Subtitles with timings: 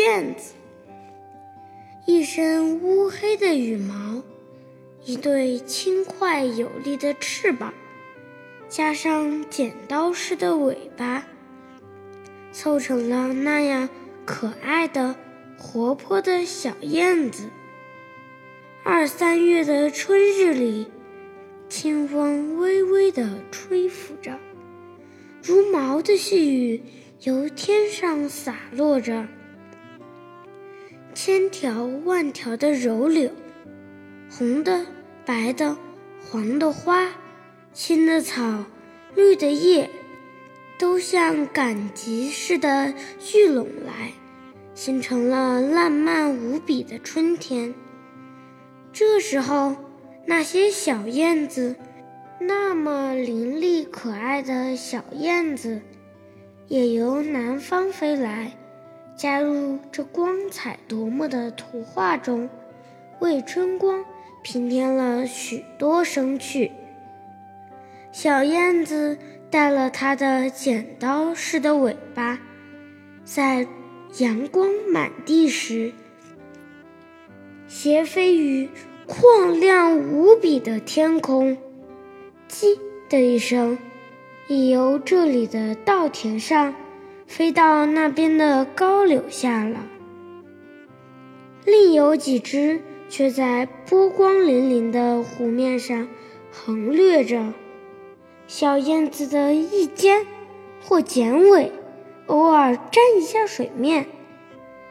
[0.00, 0.54] 燕子，
[2.06, 4.22] 一身乌黑的羽毛，
[5.04, 7.74] 一对轻快有力的翅膀，
[8.66, 11.26] 加上剪刀似的尾巴，
[12.50, 13.90] 凑成了那样
[14.24, 15.16] 可爱的、
[15.58, 17.50] 活泼的小燕子。
[18.82, 20.86] 二三月的春日里，
[21.68, 24.38] 清风微微的吹拂着，
[25.42, 26.80] 如毛的细雨。
[27.24, 29.28] 由天上洒落着
[31.22, 33.30] 千条万条的柔柳，
[34.30, 34.86] 红的、
[35.26, 35.76] 白的、
[36.24, 37.12] 黄的花，
[37.74, 38.64] 青的草，
[39.14, 39.90] 绿的叶，
[40.78, 44.12] 都像赶集似的聚拢来，
[44.74, 47.74] 形成了烂漫无比的春天。
[48.90, 49.76] 这时候，
[50.24, 51.76] 那些小燕子，
[52.40, 55.82] 那么伶俐可爱的小燕子。
[56.68, 58.56] 也由南方飞来，
[59.20, 62.48] 加入这光彩夺目的图画中，
[63.18, 64.02] 为春光
[64.42, 66.72] 平添了许多生趣。
[68.12, 69.18] 小燕子
[69.50, 72.40] 带了它的剪刀似的尾巴，
[73.22, 73.66] 在
[74.16, 75.92] 阳光满地时，
[77.68, 78.70] 斜飞于
[79.06, 81.58] 旷亮无比的天空，
[82.48, 82.78] 叽
[83.10, 83.76] 的一声。
[84.48, 86.74] 已由这里的稻田上
[87.30, 89.86] 飞到那边的高柳下了，
[91.64, 96.08] 另有几只却在波光粼粼的湖面上
[96.50, 97.54] 横掠着。
[98.48, 100.26] 小燕子的翼尖
[100.82, 101.70] 或剪尾
[102.26, 104.06] 偶尔沾一下水面，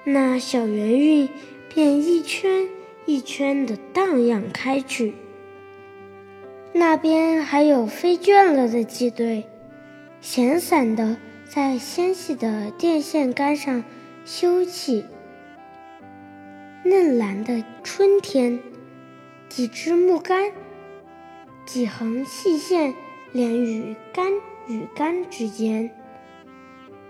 [0.05, 1.27] 那小圆晕
[1.67, 2.69] 便一圈
[3.05, 5.13] 一圈地荡漾开去。
[6.71, 9.43] 那边还有飞倦了的几对，
[10.21, 11.17] 闲散的
[11.49, 13.83] 在纤细的电线杆上
[14.23, 15.03] 休憩。
[16.85, 18.59] 嫩蓝的春天，
[19.49, 20.51] 几支木杆，
[21.65, 22.93] 几横细线
[23.31, 24.31] 连于杆
[24.67, 25.89] 与杆之间，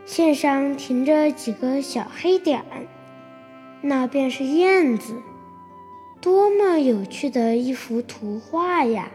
[0.05, 2.87] 线上停着几个小黑点儿，
[3.81, 5.15] 那便是燕子。
[6.21, 9.11] 多么有趣的一幅图画呀！